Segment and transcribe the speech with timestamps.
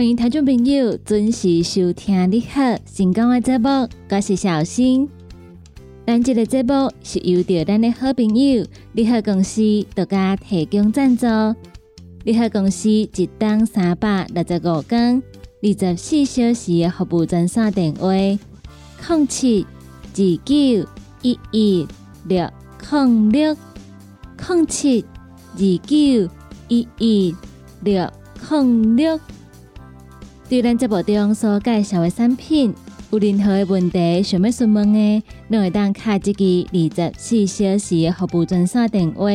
[0.00, 5.06] 欢迎听众朋友准时收听你好成功的节目，我是小新。
[6.06, 9.60] 咱这个节目是由着咱的好朋友你好公司
[9.94, 11.26] 独家提供赞助。
[12.24, 15.22] 你好公司一档三百六十五天、
[15.62, 19.66] 二十四小时的服务专线电话：零七
[20.14, 20.88] 二九
[21.20, 21.86] 一一
[22.24, 22.50] 六
[22.90, 23.54] 零六
[24.48, 25.04] 零七
[25.52, 26.30] 二九
[26.68, 27.36] 一一
[27.82, 28.10] 六
[28.50, 29.20] 零六。
[30.50, 32.74] 对咱节目中所介绍的产品，
[33.12, 36.32] 有任何的问题想要询问的，都会当卡一
[36.88, 39.28] 支二十四小时的服务专线电话。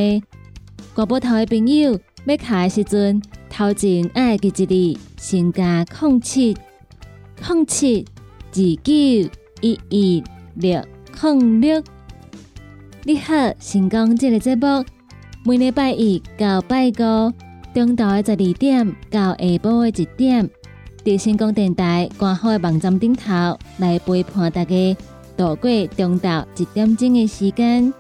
[0.94, 6.54] 广播台的朋友要卡的时阵，头前爱记一字，先加空七
[7.42, 8.06] 空七
[8.52, 8.94] 二九
[9.62, 10.22] 一一
[10.56, 11.82] 六零六。
[13.06, 14.84] 你好，成功这个节目，
[15.46, 17.32] 每礼拜一到拜五，
[17.74, 20.50] 中昼的十二点到下晡的一点。
[21.06, 24.98] 伫成功电台官方的网站顶头来陪伴大家
[25.38, 27.94] 度过中昼一点钟的时间。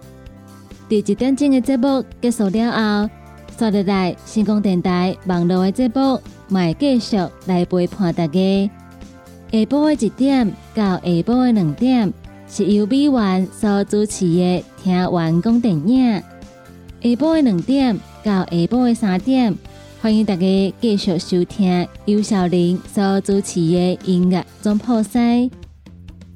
[0.89, 3.09] 伫一点钟的节目结束了后，
[3.59, 8.71] 刷入来成功电台网络的节目，会继续来陪伴大家。
[9.51, 12.11] 下晡的一点到下晡的两点，
[12.47, 16.13] 是由美元所主持的听完讲电影。
[17.01, 19.55] 下晡的两点到下晡的三点。
[20.05, 25.49] 欢迎大家继续收听尤小玲所主持的音乐总破塞。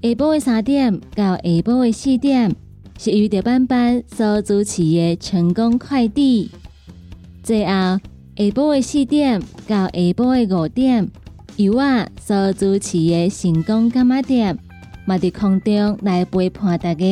[0.01, 2.55] 下晡的三点到下晡的四点
[2.97, 6.49] 是由着班班所主持的成功快递。
[7.43, 7.99] 最后下
[8.37, 11.07] 晡的四点到下晡的五点
[11.57, 14.57] 由我所主持的成功干妈店，
[15.05, 17.05] 嘛伫空中来陪伴大家。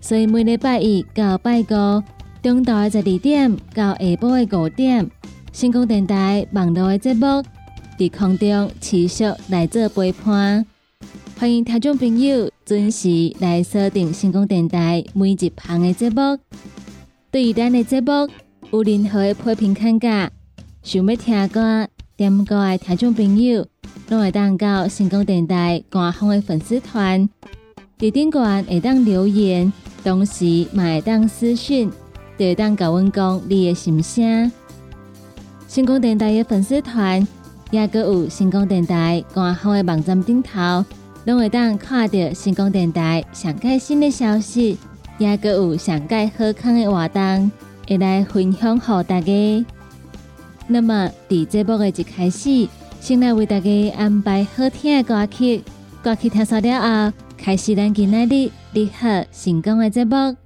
[0.00, 2.02] 所以每礼拜一到拜五
[2.42, 5.10] 中昼的十二点到下晡的五点。
[5.54, 7.40] 星光电台网络的节目
[7.96, 10.66] 在空中持续来做陪伴，
[11.38, 16.36] 欢迎听众朋友准时来锁定星光电台每一旁的节目。
[17.30, 18.28] 对于咱的节目
[18.72, 20.28] 有任何的批评看价，
[20.82, 21.86] 想要听歌
[22.16, 23.64] 点歌的听众朋友，
[24.08, 27.28] 拢会当到星光电台官方的粉丝团，
[27.96, 29.72] 在顶端会当留言，
[30.02, 31.88] 同时也会当私讯，
[32.36, 34.50] 就会当甲阮讲你的心声。
[35.74, 37.26] 星光电台的粉丝团，
[37.72, 40.84] 也个有星光电台官方的网站顶头，
[41.24, 44.78] 拢会当看到星光电台上盖新的消息，
[45.18, 47.50] 也个有上届好康的活动，
[47.88, 49.66] 会来分享给大家。
[50.68, 52.68] 那么，伫节目的一开始，
[53.00, 55.64] 先来为大家安排好听的歌曲，
[56.04, 60.43] 歌曲听熟了后，开始咱今日的你好成功的节目。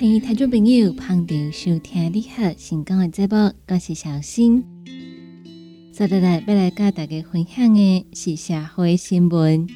[0.00, 4.64] 欢迎听众朋友旁听收听你好成功的节目，我是小新。
[5.92, 9.68] 接下来要来跟大家分享的是社会新闻。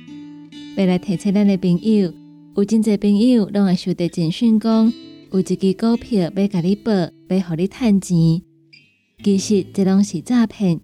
[0.78, 2.10] 要来提醒咱的朋友，
[2.56, 4.90] 有真侪朋友拢会收到简讯讲，
[5.30, 6.90] 有一支股票要甲你报，
[7.28, 8.40] 要互你趁钱。
[9.22, 10.80] 其实这拢是诈骗。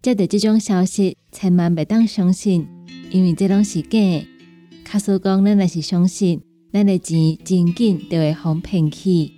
[0.00, 2.64] 接到这种消息，千万别当相信，
[3.10, 3.98] 因为这拢是假。
[4.84, 6.40] 卡说讲，咱若是相信。
[6.70, 9.32] 咱的钱真紧就会被骗去。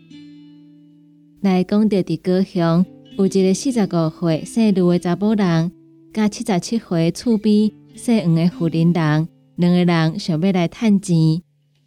[1.43, 2.85] 来讲到伫高雄，
[3.17, 5.71] 有一个四十五岁姓卢的查甫人，
[6.13, 11.41] 甲七十七岁厝边姓黄的妇人人，两个人想要来趁钱，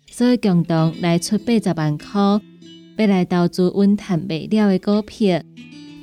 [0.09, 2.21] 所以共同来出八十万块，
[2.97, 5.43] 要来投资稳赚未了的股票，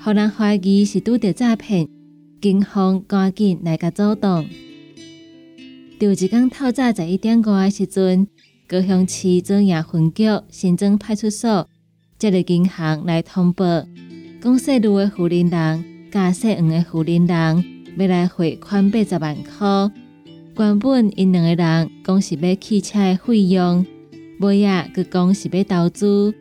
[0.04, 1.88] 互人怀疑是拄着诈骗，
[2.42, 4.44] 警方赶紧来甲阻挡。
[5.98, 8.28] 就一天透早十一点过的时阵。
[8.70, 11.68] 高雄市中亚分局新庄派出所
[12.16, 13.64] 接到银行来通报，
[14.40, 17.64] 讲姓卢的富人人加姓黄的富人人
[17.96, 19.90] 要来汇款八十万块。
[20.56, 23.84] 原本因两个人讲是买汽车的费用，
[24.38, 26.32] 尾仔佮讲是要投资。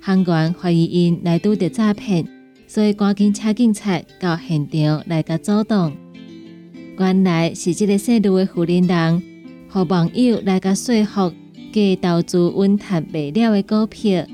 [0.00, 2.26] 行员怀疑因来拄着诈骗，
[2.66, 5.96] 所以赶紧请警察到现场来甲阻挡。
[6.98, 9.22] 原来是这个姓卢的富人人，
[9.68, 11.32] 和网友来甲说服。
[11.72, 14.26] 计投资稳赚未了的股票，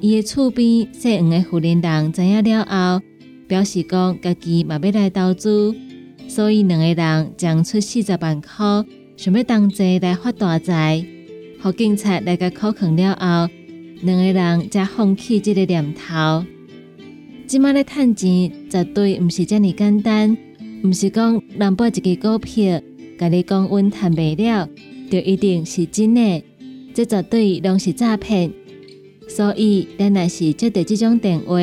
[0.00, 3.02] 伊的厝边姓黄的富人人知影了后，
[3.46, 5.74] 表示讲家己嘛要来投资，
[6.28, 8.84] 所以两个人将出四十万块，
[9.16, 11.04] 想要同齐来发大财。
[11.62, 13.52] 互警察来个考劝了后，
[14.02, 16.44] 两个人才放弃这个念头。
[17.46, 20.36] 即马咧趁钱绝对毋是遮尔简单，
[20.82, 22.80] 毋是讲人买一支股票，
[23.18, 24.68] 甲你讲稳赚袂了，
[25.10, 26.44] 就一定是真诶，
[26.94, 28.50] 这绝对拢是诈骗。
[29.28, 31.58] 所以，咱若是接到即种电话，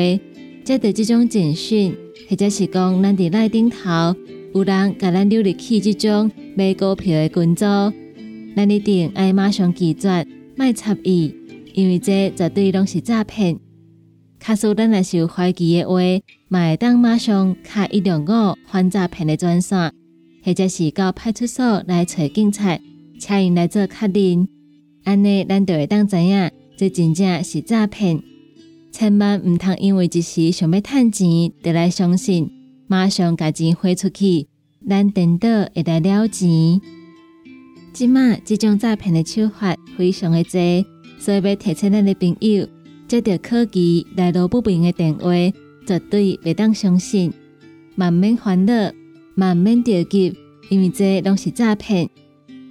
[0.64, 1.94] 接到即种简讯，
[2.28, 4.14] 或者是讲咱伫内顶头
[4.54, 7.64] 有人甲咱溜入去即种买股票诶群组，
[8.54, 10.26] 咱一定爱马上拒绝，
[10.56, 11.34] 莫插伊，
[11.72, 13.58] 因为这绝对拢是诈骗。
[14.38, 16.00] 卡数咱若是有怀疑诶话，
[16.48, 19.92] 嘛会当马上卡一两五反诈骗诶专线，
[20.44, 22.78] 或者是到派出所来找警察，
[23.20, 24.48] 请因来做确认，
[25.04, 26.50] 安尼咱就会当知影。
[26.76, 28.20] 这真正是诈骗，
[28.90, 32.50] 千万毋通因为一时想要趁钱，就来相信，
[32.88, 34.48] 马上把钱花出去，
[34.88, 36.80] 咱等到会来了钱。
[37.92, 40.50] 即马即种诈骗的手法非常的多，
[41.18, 42.66] 所以要提醒咱的朋友，
[43.06, 45.30] 接到科技来路不明的电话，
[45.86, 47.32] 绝对袂当相信，
[47.94, 48.72] 慢慢烦恼，
[49.34, 50.34] 慢慢着急，
[50.70, 52.08] 因为这拢是诈骗。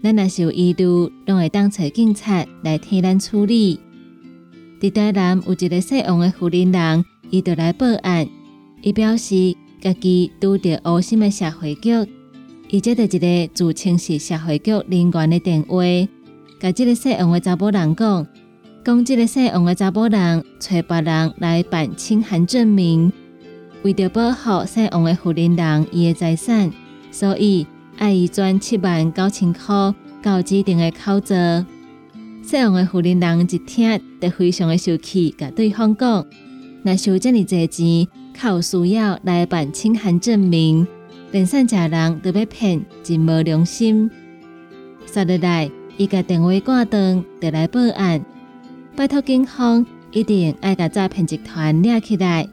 [0.04, 0.84] 咱若是有疑虑，
[1.28, 3.80] 拢会当找警察来替咱处理。
[4.80, 8.28] 伫台南有一个姓王的富人人，伊就来报案。
[8.82, 11.92] 伊表示，家己拄着恶心的社会局，
[12.70, 15.84] 伊接到一个自称是社会局人员的电话，
[16.60, 18.28] 甲即个姓王的查甫人讲，
[18.84, 23.14] 讲即个姓王的查甫人找别人来办清函证明，
[23.84, 26.72] 为着保护姓王的富人人伊的财产，
[27.12, 27.68] 所以
[28.02, 29.94] 爱伊转七万九千块
[30.24, 31.36] 到指定的口座。
[32.42, 36.26] 姓王的富人人一听，就非常的生气，甲对方讲：，
[36.82, 40.88] 那收这么多钱，靠需要来办清函证明，
[41.32, 44.10] 连善家人都要骗，真无良心。
[45.06, 48.26] 说落来，伊甲电话挂断，就来报案，
[48.96, 52.50] 拜托警方一定爱甲诈骗集团抓起来。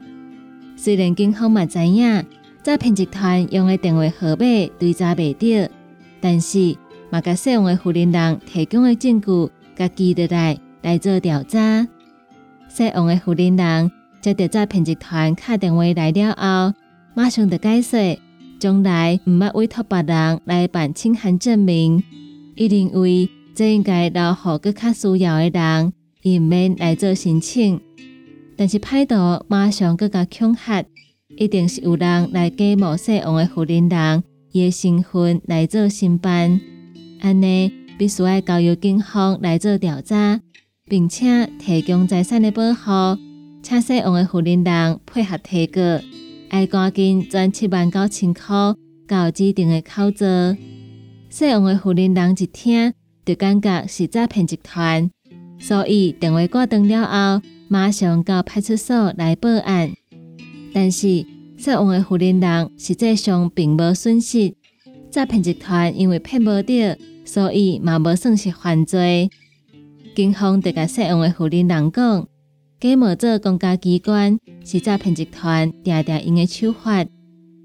[0.75, 2.23] 虽然警方嘛知影
[2.61, 4.45] 诈骗集团用的电话号码
[4.77, 5.71] 对查袂到，
[6.19, 6.75] 但是
[7.09, 9.27] 嘛甲姓王的富人人提供的证据。
[9.75, 11.87] 家己的来来做调查，
[12.67, 13.89] 姓王的富人人
[14.19, 16.73] 接到诈骗集团打电话来了后，
[17.13, 18.19] 马上就解释，
[18.59, 22.03] 将来毋捌委托别人来办清函证明，
[22.55, 27.79] 伊认为这应该留互更较需要的人，以免来做申请。
[28.57, 30.83] 但是歹徒马上更加恐吓，
[31.35, 36.59] 一定是有人来假冒姓王的富人人伊的身份来做新办，
[37.21, 37.71] 安尼。
[37.99, 40.39] 必须要交由警方来做调查，
[40.85, 43.19] 并且提供财产的保护，
[43.61, 45.81] 请姓王的富人人配合提告，
[46.47, 48.73] 爱赶紧转七万九千块
[49.05, 50.25] 到指定的口座。
[51.29, 52.93] 姓王的富人人一听
[53.25, 55.11] 就感觉是诈骗集团，
[55.59, 59.91] 所以电话挂断了后，马上到派出所来报案。
[60.73, 61.25] 但是
[61.57, 64.53] 姓王的富人人实际上并无损失，
[65.09, 66.73] 诈骗集团因为骗无到。
[67.25, 69.29] 所以嘛无算是犯罪。
[70.15, 72.27] 警方得甲姓王的富人人讲，
[72.79, 77.05] 假冒做公家机关是诈骗集团定定用的手法。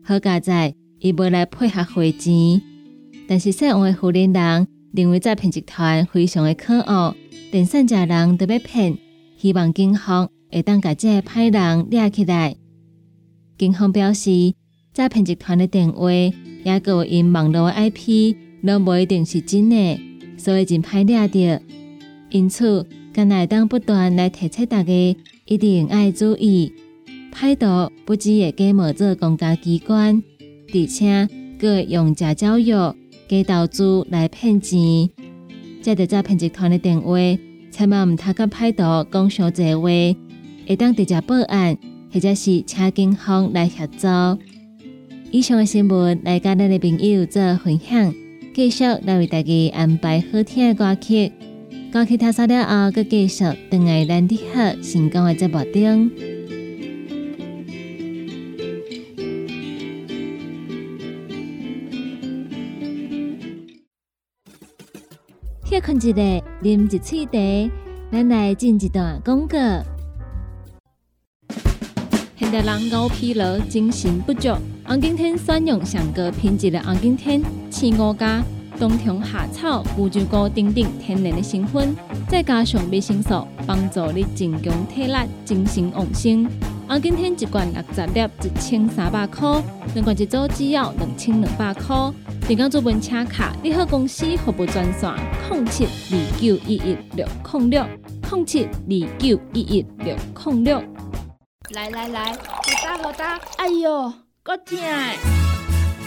[0.03, 2.61] 好佳在伊未来配合汇钱，
[3.27, 7.17] 但是姓王的富人人认为诈骗集团非常的可恶，
[7.51, 8.99] 连善家人都要骗，
[9.39, 12.55] 希望警方会当甲这歹人抓起来。
[13.57, 14.55] 警方表示，
[14.93, 18.37] 诈骗集团的电话也有因网络 IP。
[18.63, 20.01] 拢无一定是真的，
[20.39, 21.63] 所以真歹抓到。
[22.31, 26.73] 因此，今来当不断来提醒大家，一定要注意，
[27.31, 30.23] 歹徒不止会假冒做公家机关，
[30.73, 31.29] 而且
[31.61, 32.97] 会用假交友、
[33.29, 35.11] 假投资来骗钱。
[35.83, 37.19] 接到诈骗集团的电话，
[37.71, 39.83] 千万毋通甲歹徒讲伤济话，
[40.67, 41.77] 会当直接报案，
[42.15, 44.07] 或者是请警方来协助。
[45.33, 48.15] 以上的新闻来甲咱的朋友做分享。
[48.55, 51.33] 继续来为大家安排好听的歌曲，
[51.93, 56.11] 歌曲听完了后，佮继续等来咱的好成功的节目中。
[65.65, 67.73] 歇困一下，啉一喙茶，
[68.13, 69.59] 咱来进一段广告。
[72.55, 74.49] 现代人熬疲劳，精神不足。
[74.85, 78.41] 红景天选用上高品质的红景天青五加
[78.79, 81.97] 冬虫夏草、乌鸡菇等等天然的成分，
[82.29, 86.49] 再加上维生素，帮助你增强体力、精神旺盛。
[86.87, 89.61] 红景天一罐六十粒，一千三百块；
[89.93, 91.97] 两罐一组只要两千两百块。
[92.47, 95.13] 订购做本车卡，你好公司服务专线：
[95.51, 97.85] 零七二九一一六零六
[98.31, 100.94] 零七二九一一六零六。
[101.71, 102.39] 来来来，好
[102.85, 104.13] 打好打，哎哟！
[104.43, 104.77] 够痛！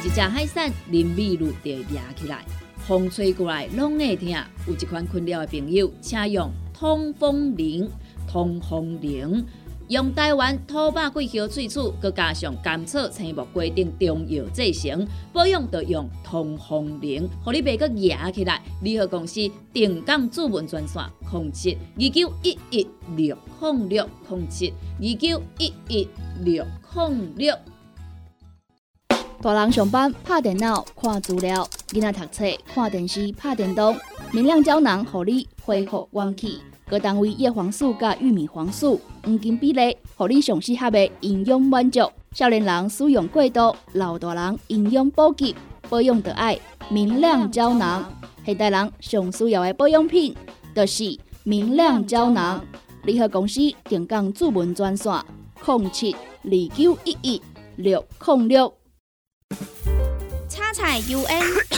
[0.04, 2.46] 一只海扇林密路就压起来，
[2.88, 4.30] 风吹过来拢会痛。
[4.68, 7.90] 有一款困扰的朋友，请用通风铃，
[8.28, 9.44] 通风铃。
[9.90, 18.62] 用台湾土白桂花萃取，佮加上甘草、青木规定中药制成，保养要用通风灵，互你袂佮压起来。
[18.82, 26.08] 联合公司定岗主文专线：零七二九一一六零六零七二九一一
[26.44, 27.58] 六零六。
[29.42, 33.96] 大人上班拍电脑看资料，囡仔读册看电视拍电动，
[34.34, 36.60] 明亮胶囊，互你恢复元气。
[36.90, 42.00] 各单位叶黄素加玉米黄素黄金比例，互你上适合的营养满足。
[42.32, 45.54] 少年人使用过度，老大人营养补给，
[45.90, 46.58] 保养的爱
[46.90, 48.10] 明亮胶囊。
[48.46, 50.34] 现代人上需要的保养品，
[50.74, 52.64] 就是明亮胶囊。
[53.04, 55.12] 联合公司定岗主文专线：
[55.66, 57.42] 零七二九一一
[57.76, 58.74] 六零六。
[60.48, 61.77] 叉彩 UN，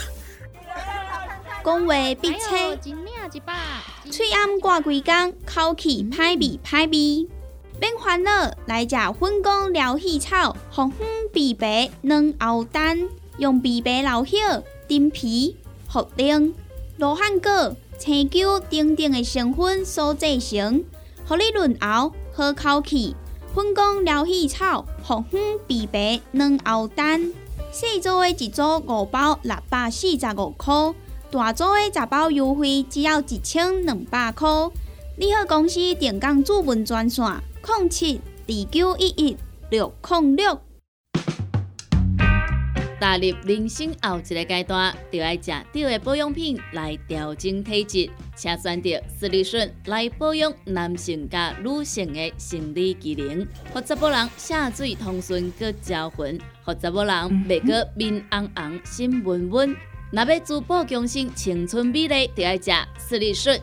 [1.64, 2.78] 讲话必车。
[4.10, 7.28] 嘴暗挂几工，口气歹味歹味，
[7.80, 8.32] 免烦恼，
[8.66, 15.58] 来食粉果疗气草，红粉枇杷软喉丹，用枇杷老叶、丁皮、
[15.92, 16.54] 茯苓、
[16.98, 20.84] 罗汉果、青椒等等的成分所制成，
[21.28, 23.16] 互你润喉好口气。
[23.54, 27.32] 粉果疗气草，红粉枇杷软喉丹，
[27.72, 30.94] 细组的一组五包，六百四十五块。
[31.32, 34.50] 大组的十包优惠只要一千两百块。
[35.16, 37.24] 你好，公司电工主文专线：
[37.78, 39.38] 零七二九一一
[39.70, 40.60] 六零六。
[43.00, 57.16] 踏入人生后一个阶段，就要食对的保养品来调整体质，请选择斯利顺来保养男性加女性的生理机能，或者某人下水通顺个招魂，或者某人
[57.48, 59.76] 袂个面红红心温温。
[60.12, 63.62] 若要珠宝更新青春美丽，就要食斯利顺。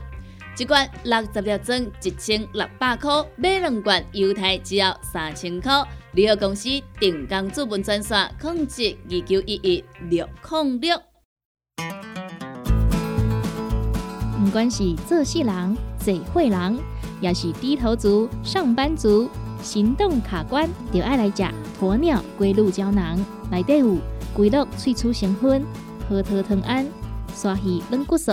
[0.57, 5.73] 一罐六十粒装，一千六百块；买两罐，犹太只要三千块。
[6.13, 6.69] 联合公司
[7.01, 10.97] 定岗资本专线：控制二九一一六零六。
[14.45, 16.79] 不管是做事人、嘴会人，
[17.21, 19.29] 也是低头族、上班族，
[19.61, 21.43] 行动卡关，就爱来食
[21.81, 23.19] 鸵鸟龟鹿胶囊。
[23.51, 23.99] 内底有
[24.33, 25.67] 龟鹿萃取成分。
[26.09, 26.87] 核桃藤胺、
[27.35, 28.33] 刷鱼软骨素，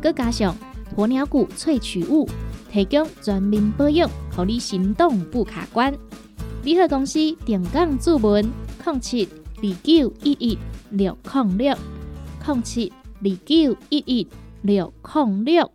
[0.00, 0.56] 佮加上
[0.96, 2.26] 鸵鸟骨萃取物，
[2.72, 5.94] 提供全面保养，让你行动不卡关。
[6.64, 8.50] 联合公司定岗注文：
[8.86, 10.58] 零七二九一一
[10.90, 11.76] 六零六
[12.46, 12.90] 零七
[13.22, 14.28] 二九一一
[14.62, 15.72] 六零六。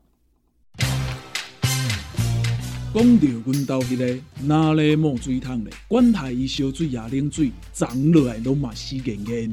[2.94, 5.74] 讲到阮兜迄个哪里冒水桶咧？
[5.88, 9.52] 管他伊烧水也冷水，长落来拢嘛死严严。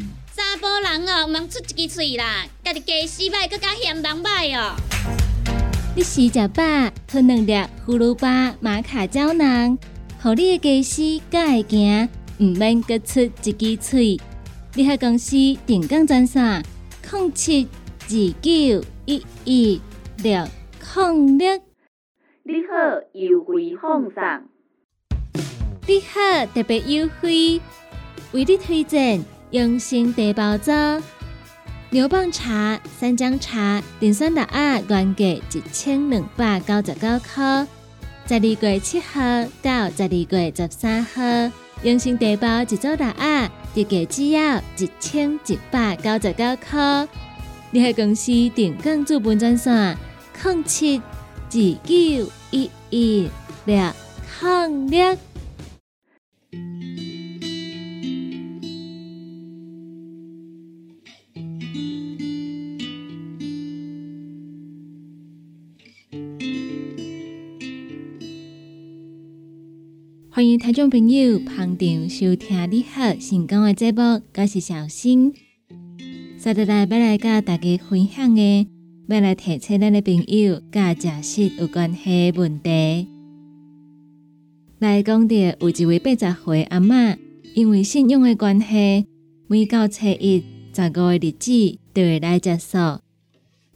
[0.63, 4.77] 查甫人哦，毋通出一支嘴啦，家己家洗歹，更加嫌人歹哦。
[5.97, 6.63] 你食食饱，
[7.09, 9.77] 吞两粒葫芦巴、玛卡胶囊，
[10.23, 14.21] 互你的家洗更会行，毋免各出一支嘴。
[14.75, 16.63] 你喺公司定岗专线：
[17.11, 17.69] 零七
[18.03, 19.81] 二九一一
[20.19, 20.47] 六
[20.81, 21.57] 控六。
[22.45, 24.45] 你好，优惠放上。
[25.89, 27.61] 你好，特别优惠，
[28.31, 29.21] 为你推荐
[29.53, 31.03] 永兴茶包装：
[31.91, 37.69] 牛蒡茶、三江茶、丁酸大鸭，原价一千两百九十九元。
[38.27, 39.21] 十二月七号
[39.61, 41.23] 到十二月十三号，
[41.83, 47.09] 永兴茶包一组大鸭，特价只要一千一百九十九元。
[47.73, 49.99] 你喺公司定岗做本专线：
[50.43, 51.53] 零七二
[51.85, 52.33] 九。
[52.55, 53.31] 一一
[53.65, 53.95] 两
[54.39, 55.17] 抗两，
[70.43, 75.33] 欢迎听众朋友旁听收听你好成功的节目，我是小新。
[76.37, 78.67] 接下来要来跟大家分享的。
[79.07, 83.07] 要来提醒咱的朋友，甲食食有关系的问题。
[84.81, 87.17] 来讲到有一位八十岁阿嬷，
[87.55, 89.07] 因为信用的关系，
[89.47, 90.43] 每到初一、
[90.75, 92.79] 十五的日子都会来食素。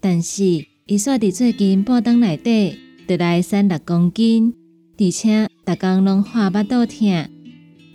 [0.00, 0.42] 但是，
[0.87, 4.52] 伊煞伫最近半冬内底，就来瘦六公斤，
[4.99, 7.29] 而且逐工拢花巴肚痛。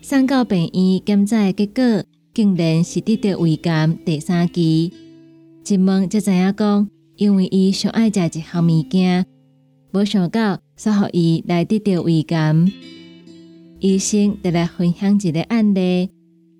[0.01, 2.03] 送到病院检查的结果，
[2.34, 4.91] 竟然是得着胃癌第三期。
[5.67, 6.89] 一问才知影讲。
[7.17, 9.27] 因为伊上爱食一项物件，
[9.91, 12.55] 无想到煞互伊来得着胃癌。
[13.79, 16.10] 医生就来分享一个案例：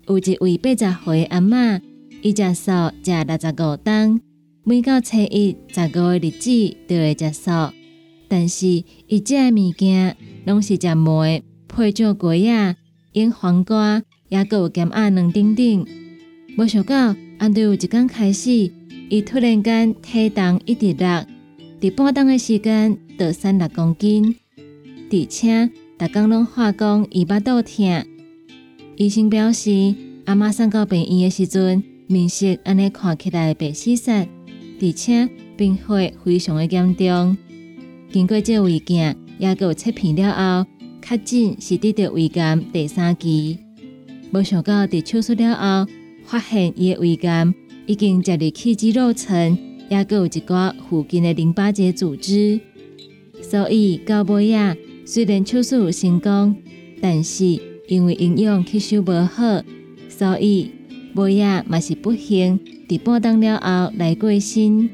[0.06, 1.80] 有一位八十岁阿嬷，
[2.20, 2.70] 伊食素
[3.02, 4.20] 食六十五顿，
[4.62, 7.50] 每到初一、十五的日子都会食素。
[8.34, 12.76] 但是伊食诶物件拢是食梅、配酒鸡仔、
[13.12, 15.86] 腌黄瓜，也阁有咸鸭卵等等。
[16.56, 18.72] 无想到，安对有一天开始，
[19.10, 21.26] 伊突然间体重一直落，
[21.78, 24.34] 伫半冬诶时间就瘦六公斤，
[25.10, 28.06] 而且逐工拢化工，伊巴肚疼。
[28.96, 37.36] 医生表示，阿妈送到病院诶时阵，面色安尼看起来白死色，而且并会非常诶严重。
[38.12, 40.66] 经过这胃镜，也有切片了后，
[41.00, 43.58] 确诊是得着胃癌第三期。
[44.30, 45.90] 无想到伫手术了后，
[46.26, 47.50] 发现伊的胃癌
[47.86, 49.56] 已经食入去肌肉层，
[49.88, 52.60] 也有一寡附近的淋巴结组织。
[53.40, 54.76] 所以到尾啊，
[55.06, 56.54] 虽然手术成功，
[57.00, 59.62] 但是因为营养吸收无好，
[60.10, 60.70] 所以
[61.14, 64.90] 尾啊嘛是不幸伫半冬了后来过身。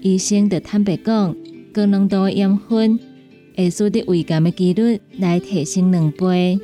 [0.00, 1.36] 医生就坦白讲。
[1.76, 2.98] 高浓度的盐分
[3.54, 6.58] 会使得胃癌的几率来提升两倍。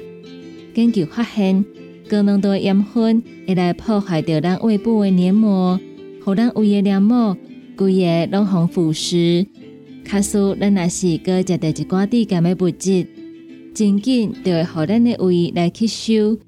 [0.74, 1.62] 研究发现，
[2.08, 5.78] 高浓度的盐分会来破坏着咱胃部的黏膜，
[6.24, 7.36] 互咱胃的黏膜
[7.76, 9.46] 规个拢防腐蚀。
[10.02, 13.06] 卡使咱若是搁食着一寡低盐的物质，
[13.74, 16.38] 真紧就会互咱的胃来吸收，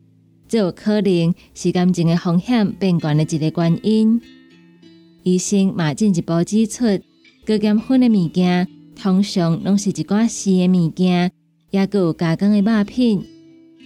[0.48, 4.22] 这有可能是感情的风险变悬的一个原因。
[5.22, 6.84] 医生马进一步指出。
[7.46, 11.30] 高盐分的物件，通常拢是一寡湿的物件，
[11.70, 13.22] 也有加工的肉品。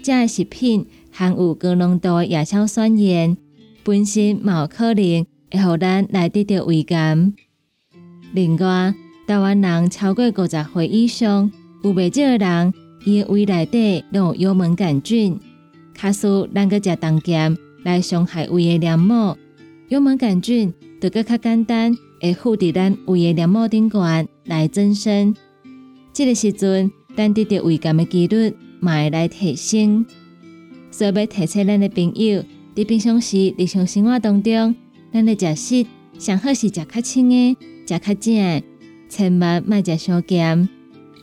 [0.00, 3.37] 这食品含有高浓度的亚硝酸盐，
[3.83, 7.33] 本身有可能会互咱来得到胃癌。
[8.33, 8.95] 另外，
[9.27, 11.50] 台湾人超过五十岁以上，
[11.83, 12.73] 有未少人
[13.05, 15.37] 伊胃内底拢有幽门杆菌，
[15.94, 19.37] 卡使咱个食重咸来伤害胃的黏膜。
[19.88, 21.99] 幽门杆菌就个较简单。
[22.20, 25.35] 会附伫咱胃的黏膜顶端来增生，
[26.12, 30.04] 这个时阵，咱得到胃癌的几率嘛会来提升。
[30.90, 32.42] 所以要提醒咱的朋友，
[32.74, 34.74] 伫平常时日常生活当中，
[35.12, 35.87] 咱的食食
[36.18, 38.62] 上好是食较清的，食较正的，
[39.09, 40.68] 千万莫食伤咸。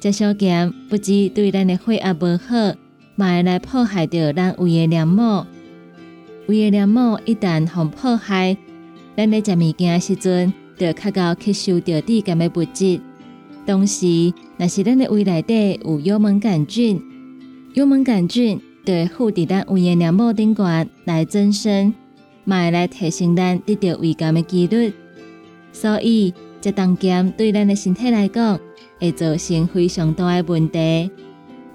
[0.01, 2.75] 食伤咸不止对咱的血压无好，
[3.17, 5.45] 嘛会来破坏着咱胃的黏膜。
[6.47, 8.55] 胃的黏膜一旦互破坏，
[9.17, 10.53] 咱咧食物件时阵。
[10.77, 12.99] 就较高吸收着低盐的物质，
[13.65, 17.01] 同时，若是咱的胃内底有幽门杆菌，
[17.73, 21.93] 幽门杆菌就会附伫咱胃的黏膜顶端来增生，
[22.45, 24.93] 会来提升咱得着胃癌的几率。
[25.71, 28.59] 所以，食重咸对咱的身体来讲，
[28.99, 31.09] 会造成非常大的问题，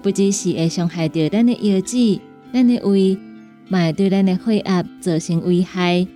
[0.01, 2.19] 不只是会伤害着咱的腰子、
[2.53, 3.17] 咱的胃，
[3.67, 6.07] 嘛会对咱的血压造成危害。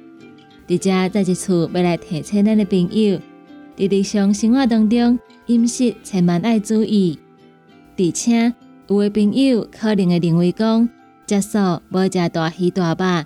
[0.67, 3.19] 伫遮在一次要来提醒咱的朋友，
[3.77, 7.19] 伫日常生活当中饮食千万要注意。
[7.97, 8.53] 而且
[8.87, 10.89] 有的朋友可能会认为讲，
[11.27, 11.57] 食素
[11.89, 13.25] 无食大鱼大肉，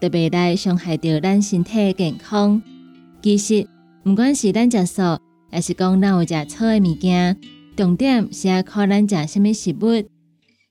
[0.00, 2.60] 特别来伤害到咱身体健康。
[3.22, 3.66] 其实，
[4.04, 5.02] 毋管是咱食素，
[5.50, 7.38] 还是讲咱有食错的物件，
[7.74, 10.04] 重点是要靠咱食什么食物。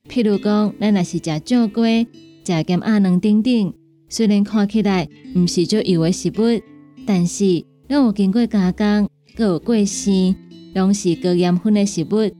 [0.08, 2.04] 譬如讲，咱若是食酱鸡、
[2.44, 3.74] 食咸鸭卵等等。
[4.16, 6.62] 虽然看起来毋是足油的食物，
[7.04, 10.36] 但是拢有经过加工，阁有过生，
[10.72, 12.30] 拢是高盐分的食物，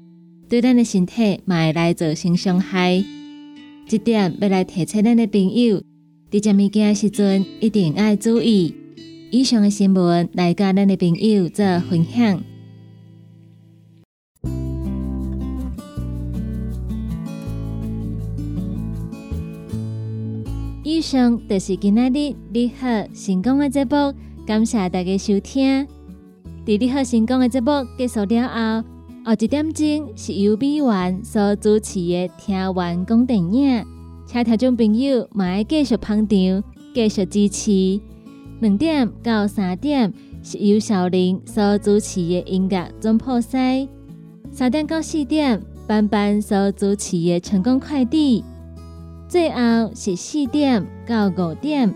[0.48, 3.04] 对咱的身体嘛会来造成伤害。
[3.88, 5.82] 这点要来提醒咱的朋友，
[6.30, 8.72] 伫食物件时阵一定要注意。
[9.32, 12.40] 以上的新闻来甲咱的朋友做分享。
[20.86, 24.12] 以上就是今仔日你好成功的节目，
[24.46, 25.86] 感谢大家收听。
[26.66, 28.88] 在你好成功的节目结束了后，
[29.24, 33.82] 后一点钟是由美元所主持的听完讲电影，
[34.26, 36.62] 请听众朋友嘛要继续捧场，
[36.94, 38.00] 继续支持。
[38.60, 43.88] 两点到三点是由小林所主持的音乐总破塞，
[44.52, 48.44] 三点到四点班班所主持的成功快递。
[49.34, 51.92] 最后是四点到五点，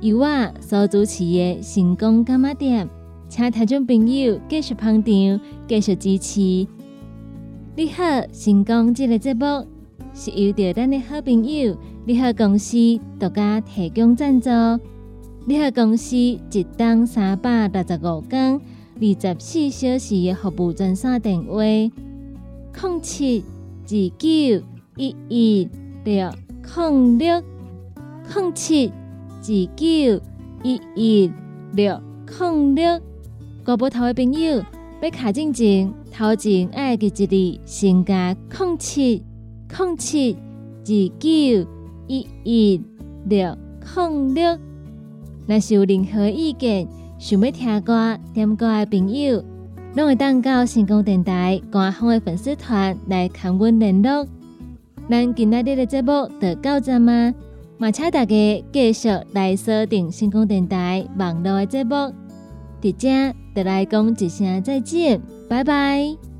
[0.00, 2.88] 由我所主持的成功干妈店，
[3.28, 6.40] 请听众朋友继续捧场，继续支持。
[7.74, 9.66] 你好，成功这个节目
[10.14, 12.76] 是由着咱的好朋友你好公司
[13.18, 14.48] 独家提供赞助。
[15.44, 16.40] 你好公司一
[16.76, 18.60] 档三百六十五天、
[18.94, 23.42] 二十四小时的服务专线电话：零七
[23.82, 24.64] 二九
[24.96, 25.68] 一一
[26.04, 26.30] 六。
[26.74, 27.42] 零六
[28.34, 30.20] 零七二九
[30.62, 31.32] 一一
[31.72, 32.00] 六
[32.38, 33.00] 零六。
[33.64, 34.62] 国宝头的朋友
[35.00, 39.22] 要卡进前，头前爱记一字，先加零七
[39.78, 40.36] 零七
[40.84, 40.86] 二
[41.18, 41.68] 九
[42.08, 42.82] 一一
[43.26, 43.56] 六
[43.96, 44.58] 零六。
[45.46, 49.42] 若是有任何意见，想要听歌、点歌的朋友，
[49.94, 54.26] 拢会当到成功电台官方的粉丝团来跟阮联络。
[55.08, 57.32] 咱今仔日的节目就到这吗？
[57.78, 61.94] 嘛，请大家继续来锁定星空电台网络的节目。
[62.80, 66.35] 伫遮，就来讲一声再见，拜拜。